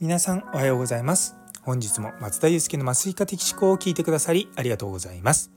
[0.00, 1.36] 皆さんおはようございます。
[1.62, 5.52] 本日も松田祐介の麻酔科的思考を聞いてくださりありがとうございます。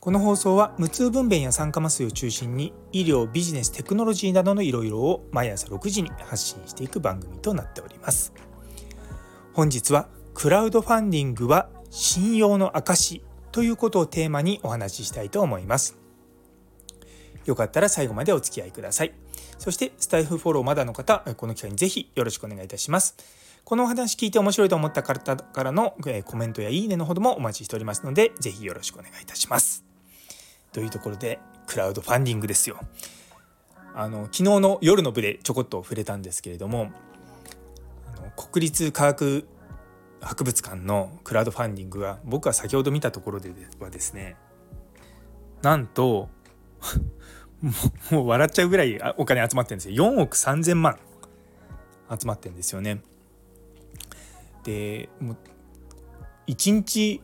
[0.00, 8.32] この放送は無痛分娩や酸化麻酔を中心に医療ビジネステクノロジーなどのいろいろを毎朝6時に発信していく番組となっております。
[9.52, 13.22] 本日はクラウドファンディングは信用の証
[13.52, 16.00] ということをテーマにお話ししたいと思います。
[17.46, 19.12] よかったら最後までお付き合いください
[19.58, 23.16] そしてスタイフフォローまだの方この機会にぜひよろしくお願いいたします
[23.64, 29.84] このお話聞いて面白いと思った方からのコメントやいいねのほどもお待ちしておりますので、ぜひよろしくお願いいたします。
[30.72, 32.80] というところで、クラウドファンディングですよ。
[33.94, 36.92] あの昨日の夜の部でちょこっと触れたんですけれども
[38.06, 39.48] あの国立科学
[40.20, 44.36] 博物館のクラウドファンディングは僕は先ほど見たところではですね
[45.62, 46.28] なんと
[48.10, 50.98] もう笑っちゃうぐらいお金集まってるんですよ4億3,000万
[52.10, 53.02] 集まってるんですよね。
[54.64, 55.36] でもう
[56.48, 57.22] 1日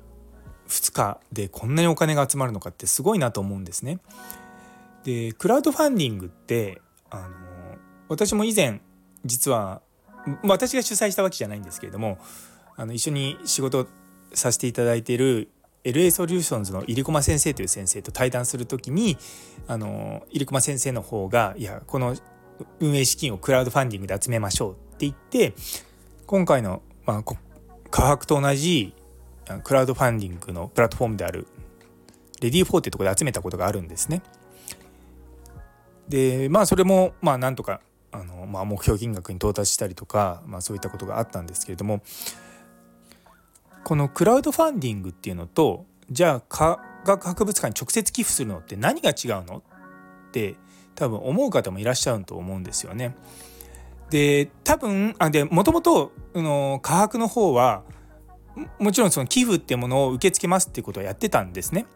[0.69, 3.99] 2日でこんなにお金が集まるのかってすごいなと思うんですね。
[5.05, 7.29] でクラウドファンディングってあの
[8.09, 8.81] 私も以前
[9.25, 9.83] 実は
[10.43, 12.19] 私が主催したわけじゃないんですけれども
[12.77, 13.87] あの一緒に仕事
[14.35, 15.51] させていただいている
[15.87, 19.17] LA ソリューションズの入駒先生という先生と対談する時に
[19.67, 22.17] あの入駒先生の方がいやこの
[22.81, 25.55] 運営資金をクラウドファンディングで集めましょうって言って
[26.27, 27.23] 今回のまあ、
[27.91, 28.93] 科学と同じ
[29.63, 31.47] クラウドファンディングのプラットフォームである
[32.41, 34.23] レディー4っていうところで集めたことがあるんですね。
[36.09, 37.81] でまあそれもまあなんとか
[38.13, 42.03] あの、まあ、目標金額に到達したりとか、まあ、そういったことがあったんですけれども
[43.87, 50.57] このクラウドファンディングっていうのとじゃあ科学博物館に直接寄付するのって何が違うのって
[50.97, 53.15] 多分思う方もいらっしゃると思うんですよね。
[54.11, 56.11] で多分あでもともと
[56.83, 57.85] 科学の方は
[58.81, 61.87] もちろんその寄付っていうものを受け付けますっていうことをやってたんですね。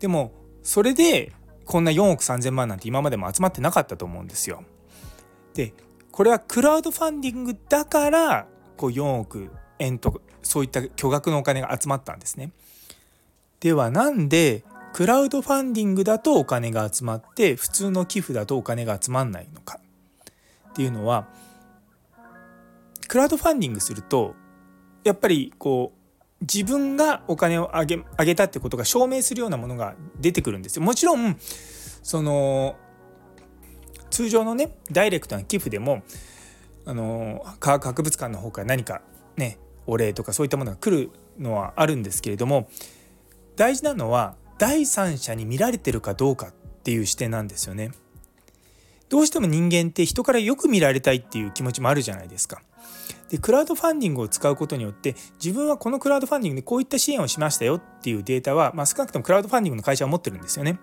[0.00, 0.30] でも
[0.62, 1.32] それで
[1.64, 4.62] こんな4億3,000万なんて今までも集まってなかったと思うんですよ。
[5.54, 5.72] で
[6.12, 12.52] これはクラウドファンディングだからこう4億円とそういった巨額のお金が集まったんですね。
[13.60, 14.62] ではなんで
[14.92, 19.80] クラウドファンディングだとお金が集まって普通の寄付だとお金が集まんないのか。
[20.70, 21.28] っていうのは
[23.08, 24.34] クラウドファンディングすると
[25.02, 26.04] やっぱりこう
[26.40, 30.82] 自分がお金をあげあげたってことが証明するようなものが出てくるんですよ。
[30.82, 32.76] もちろんその
[34.10, 36.02] 通常のねダイレクトな寄付でも
[36.86, 39.00] あの科学博物館の方から何か
[39.36, 42.68] ねお礼とかそういったものが来るのはあるんですけれども
[43.56, 46.52] 大事なのは第三者に見られてるかどうかっ
[46.82, 47.92] ていう視点なんですよね。
[49.08, 52.62] どうしても人間って人からよく見られたいっていう気持ちもあるじゃないですか。
[53.30, 60.78] でクラウドファンディングを使うことによって自分はこのクラウドファンディングでこういった支援をしましたよっていうデータは、まあ、少なくともクラウドファンディングの会社は持ってるんですよね。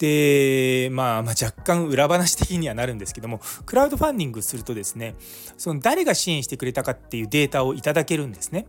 [0.00, 5.14] で、まあ、まあ若干裏話的にはなるんですけどもクラウドファンディングするとですね
[5.58, 8.66] その誰が支援してくれたかっていうデータをいただけるんですね。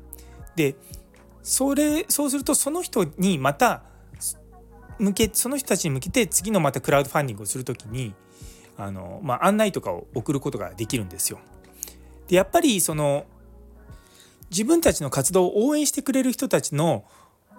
[0.57, 0.75] で
[1.41, 3.83] それそうするとその人にまた
[4.99, 8.13] 向けその人たちに向けて次のまたクラウドファンディングをする時に
[8.77, 11.39] あの、まあ、案内とかを送ることができるんですよ。
[12.27, 13.25] でやっぱりその
[14.49, 17.05] 自分たちの活動を応援してくれる人たちの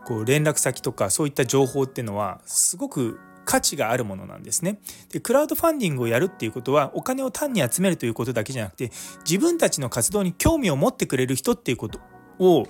[0.04, 4.80] こう連絡先とかそういった情報っていうのはすごく価値があるものなんですね。
[5.10, 8.90] でクラウドファンディングをやるっていうことはお金を単に集めるということだけじゃなくて
[9.24, 12.00] 自分たちの活動に興味を持ってくれる人っていうこと
[12.38, 12.66] を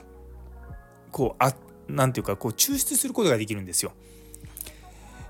[1.11, 1.55] こうあ
[1.89, 3.93] なんていうかこう抽出することができるんですよ。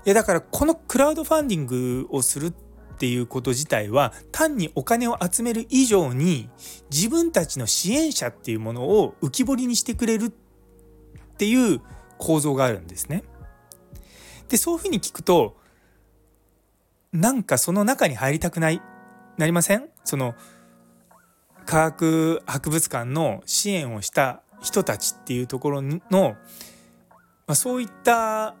[0.05, 2.53] いやだからこのクラウドファンディングをするっ
[2.93, 6.49] っていうこと自体は単にお金を集める以上に
[6.89, 10.31] 自分たちの支援者っていうものを浮き彫りにしてくれるっ
[11.37, 11.81] ていう
[12.17, 13.23] 構造があるんですね。
[14.49, 15.57] でそういうふうに聞くと
[17.11, 18.81] なんかその中に入りたくない？
[19.37, 19.89] なりません？
[20.03, 20.35] その
[21.65, 26.35] 科学博物館の支援をした人たちっていうところの、ま
[27.47, 28.55] あ、そういった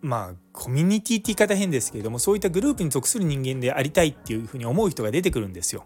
[0.00, 5.84] まあコミュニティって言い方変ですけれどもそういったグループに属する人間でありたいっていうふうに思う人が出てくるんですよ。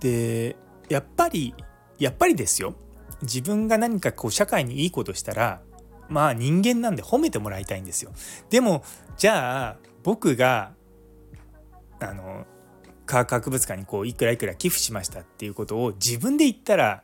[0.00, 0.56] で
[0.88, 1.54] やっぱり
[1.98, 2.74] やっぱりですよ。
[3.22, 5.62] 自分が何かこう社会にいいことしたら
[6.08, 8.12] まあ人間なんで褒めてもらいたいんですよ。
[8.50, 8.84] でも
[9.16, 10.72] じゃあ僕が
[12.00, 12.46] あの
[13.06, 17.02] 科学博物館にこういくらいくら寄付しましたっていうことを自分で言ったら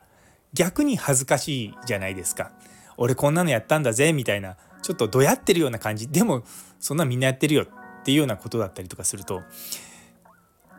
[0.53, 2.53] 逆に恥ずかしいじゃないですか。
[2.97, 6.43] 俺こんなのやったんだぜみたいなちょっとどやってるような感じでも
[6.81, 9.43] そんなみんなやってるよっていうようなことだったりとかすると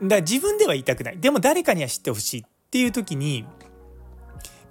[0.03, 3.45] だ自分では言いたくないでも誰かには知ってほしいっていう時に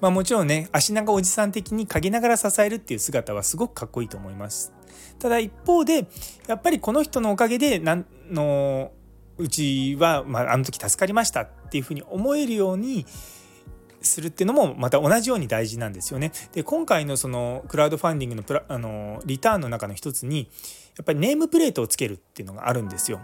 [0.00, 4.72] まあもちろんね足長おじさん的に陰ながら支えるっていう姿はすごくかっこいいと思います。
[5.18, 6.06] ただ一方で
[6.46, 8.92] やっぱりこの人のおかげでなんの
[9.36, 13.06] うちは、まあ、あの時助かりましたっていうふうに思えるように
[14.00, 16.32] するっていうのもまた同じように大事なんですよね。
[16.52, 20.50] で今回のそのクラウドファンディングのプラあのリターンの中の一つに
[20.96, 23.20] やっぱりネームプレートをつけるっていうのがあるんですよ。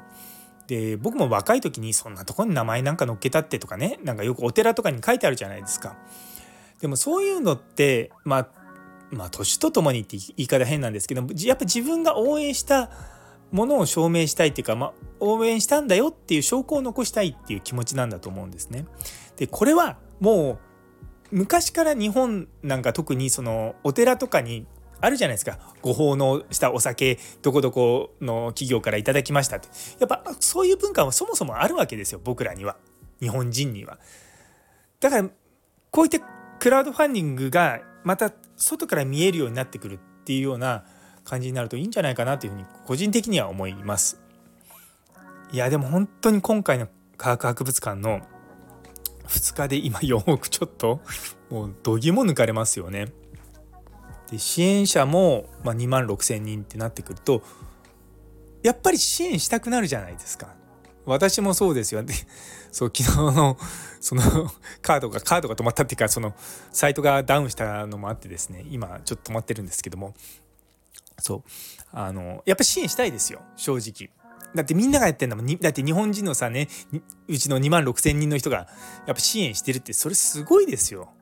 [0.66, 5.96] で僕も若い時にそんなとこに名前なんか載っけたってとかねなんかよくお寺とかに書いてあるじゃないですか。
[6.84, 8.48] でもそういうのってまあ
[9.10, 12.90] まあ年とともにって言い方変なんですけどやっぱ自分が応援した
[13.52, 18.84] ものを証明したいっていうか、まあ、応援したんだよっていう証拠を残したいっていう気持ちなんだと思うんですね。
[19.36, 20.58] でこれはも
[21.32, 24.66] う昔から日本なんか特にそのお寺とかに
[25.00, 29.68] あるじゃないですかご奉納したお酒どこどこの企業からいただきましたって
[30.00, 32.76] やっぱそういう文化はそもそもあるわけですよ僕らには
[33.20, 33.98] 日本人には。
[35.00, 35.30] だから
[35.94, 36.33] こういった
[36.64, 40.86] クラウドファンディングがまた外から見えるようになってくるっていうような
[41.22, 44.18] 感じになるといいんじゃないかなというふうに個人的には思います。
[45.52, 46.88] いやでも本当に今回の
[47.18, 48.22] 科学博物館の
[49.28, 51.02] 2日で今4億ちょっと
[51.50, 53.08] もうどぎも抜かれますよね。
[54.30, 57.42] で支援者も、ま2万6,000人ってなってくると
[58.62, 60.54] やっぱり支援したくなるじゃないですか。
[61.06, 62.02] 私もそうですよ。
[62.02, 62.14] で、
[62.72, 63.58] そう、昨日の、
[64.00, 64.22] その、
[64.82, 66.34] カードが、カードが止まったっていうか、その、
[66.72, 70.14] サイトがダウンしたのもあってですね、今、ちょっと止まってるんですけども、
[71.18, 71.42] そう、
[71.92, 74.10] あの、やっぱ支援したいですよ、正直。
[74.54, 75.46] だってみんながやってんだもん。
[75.46, 76.68] だって日本人のさね、
[77.26, 78.68] うちの2万6千人の人が、
[79.06, 81.12] やっぱ支援してるって、それすごいですよ。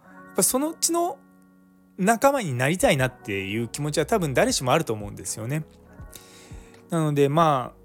[0.00, 1.18] やっぱそのうちの
[1.96, 5.64] 仲間になりたいなっていう気持ちは多分誰しもあると思うんですよね。
[6.90, 7.83] なのでまあ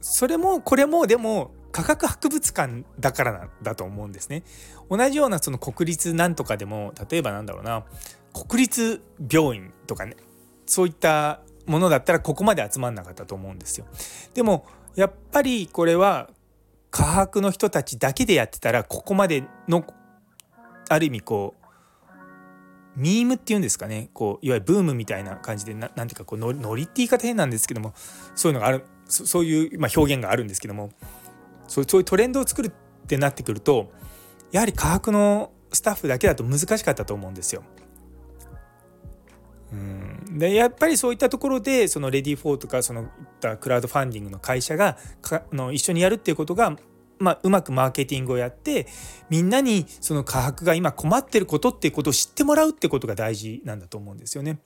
[0.00, 4.42] それもこれもでも科学博物館だからなんだと思うんですね。
[4.90, 7.84] 同じようなその国立なんとかでも例えばなんだろうな
[8.32, 10.16] 国立病院とかね
[10.66, 13.86] そういったものだったらここまで集まんなかったと思うんですよ。
[14.34, 16.30] でもやっぱりこれは
[16.90, 19.84] 科学の人たちだけでやってたらここまでの
[20.88, 21.57] ある意味こう
[22.98, 27.94] ミームっていうんですかねこういわゆるブームみたいな感じで何ていうかこうノリって言い方変なんですけども
[28.34, 30.90] そういうのがあるそういう、まあ、表現があるんですけども
[31.68, 33.90] そうそういうトレンドを作るってなってくると
[34.50, 37.62] やはり科学のスタッフだけだと難しかったと思うんですよ。
[39.70, 43.08] うんでやっぱりそういったところでその READYFOR とかそのいっ
[43.38, 46.74] たクラウドファンディングの会社がかの一緒にやるっていうことが、
[47.18, 48.86] まあ、うまくマーケティングをやって
[49.28, 54.58] みんなにその科博が今困ってることっていうことを知ってもらうってことが大事なんだと思うんですよね。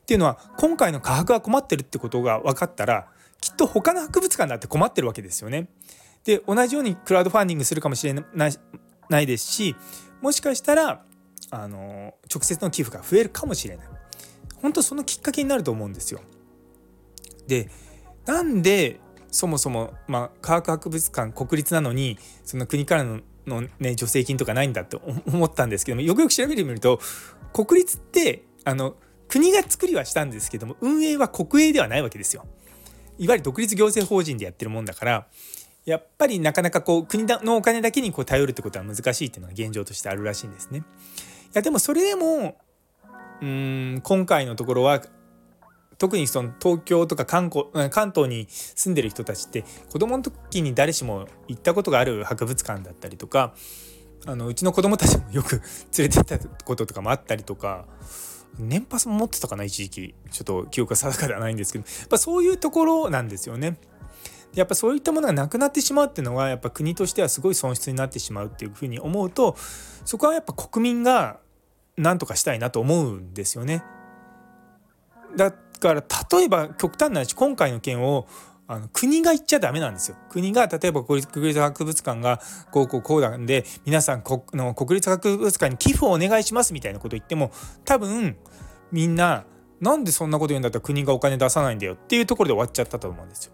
[0.00, 3.08] っていうのは今回の科博が困ってるってことが分かったら
[3.40, 5.68] きっと他の博物館だって困ってるわけですよね。
[6.24, 9.76] で同じようにクラウドファンディングするかもしれないですし
[10.20, 11.04] もしかしたら
[11.50, 13.88] あの直接の寄付が増えるかもしれない。
[14.62, 16.20] 本当そのきっかけになると思うんですよ。
[17.46, 17.70] で
[18.26, 27.00] なんでそもそも、まあ、科学博物館国立なのにその国からのの、ね、助成金とかないんだって 思ったんですけどもよくよく調べてみると
[27.52, 28.96] 国立ってあの
[29.28, 32.46] 国が作りはしたんですけども運営は国営ではないわけですよ。
[33.18, 35.26] いわゆる独立行政法人でやってるもんだから
[35.84, 40.78] やっぱりなかなかこう国のお金だけにこう頼るってことは難しいっていうのが現状としてあるらしいんですね。
[40.78, 40.82] い
[41.54, 42.58] やでもそれでも
[43.40, 45.02] うーん今回のところは
[45.98, 47.50] 特にその東京とか関
[47.90, 53.54] 関東に住んでる人たちって子供の時に誰しも行ったことがある博物館だったりとか
[54.26, 55.60] あのうちの子供たちもよく
[55.98, 57.86] 連れてったこととかもあったりとか
[58.58, 63.78] 年パスも持ってたかな一時期ちょっと記憶が定かではないんですけどやっぱそういうところなんですよね。
[64.54, 69.56] やっぱそういったものがなくなってしまうっていうのはやっぱ国としてはすごい損失になってしまうっていうふうに思うと
[70.06, 71.38] そこはやっぱ国民が
[71.98, 73.84] 何とかしたいなと思うんですよね。
[75.38, 78.26] だから例えば極端な話今回の件を
[78.66, 80.16] あの国が言っちゃダメなんですよ。
[80.28, 82.40] 国が例えば国立博物館が
[82.70, 87.50] こうこうこうなんで皆さん国の国立博物館に寄付をお願いしますみたいなこと言っても
[87.86, 88.36] 多分
[88.92, 89.46] みんな
[89.80, 93.52] なんでそんなこと言うんだったら国がお金出さないんだよっていうところで終わっちゃったと思うんですよ。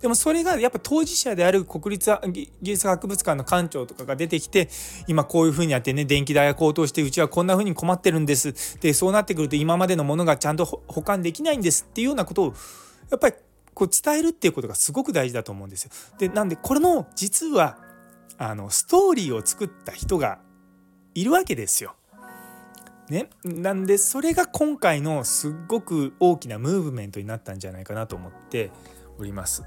[0.00, 4.68] でもそれがやっぱ当事者である国立技術博物館の館長とかが出てきて
[5.06, 12.54] 今こういうふうにやってね電気代が高騰してうちはこんなふうに困ってるんですでそうなってくると今までのものがちゃんと保管できないんですっていうようなことを
[13.10, 13.36] やっぱり
[13.74, 15.90] こう伝えるっていうことがすごく大事だと思うんですよ。
[16.18, 17.78] でなんでこれの実は
[18.36, 20.40] あのストーリーを作った人が
[21.14, 21.94] いるわけですよ。
[23.08, 28.70] ね、なんでそれが今回のすっごく大きなムーブメントになったんじゃないかなと思って
[29.18, 29.64] おります。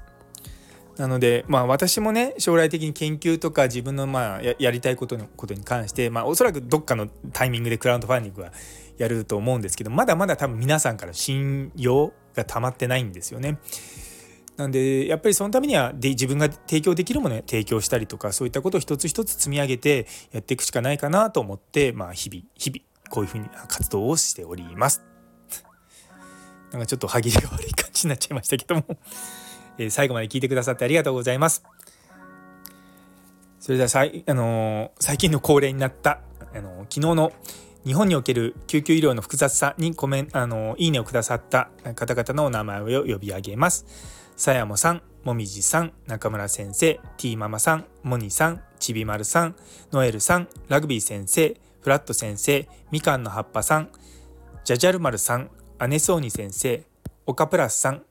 [1.02, 8.52] なのでまあ私もね将来的に研究とか自分のまあやりたいことのことに関してまあおそらくどっかのタイミングでクラウドファンディングは
[8.98, 13.58] やると思うんですけどまだまだ多分皆さんから信用が溜まってないんですよね。
[14.56, 22.80] なんでやっぱりそのためにはで自分が提供できるものを提供したりとかそういったことを一つ一つ積み上げてやっていくしかないかなと思って、まあ、日々日々
[23.10, 25.02] こういうふうに活動をしております。
[26.70, 28.84] なんかちょっと歯切れが悪い感じになっちゃいましたけども
[29.82, 31.64] えー、最後まで聞いてくださってありがとうございます。
[33.60, 36.20] それではさい、あのー、最近の恒例になった、
[36.54, 37.32] あのー、昨日の
[37.84, 43.86] 日本における救急医療の複雑さにコメンあのいいねをくださった方々のお名前を呼び上げます。
[44.36, 49.56] さやもさん、もみじさん、中村先生、ティーママさん、モニさん、ちびまるさん、
[49.92, 53.90] ノエルさん、ラグビー先生、フラット先生、みかんの葉っぱさん、
[54.64, 55.50] じゃじゃるまるさん、
[55.88, 56.84] 姉そうに先生、
[57.26, 58.02] 岡プラスさん、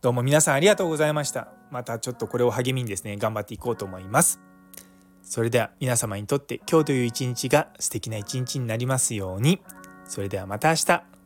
[0.00, 1.48] どうも皆さんありがとうございました。
[1.72, 4.40] またちょっとこれを励みにですね、頑張っていこうと思います。
[5.22, 9.60] それでは皆様にとって今日という一日が素敵な一日になりますように。
[10.04, 11.17] それではまた明日。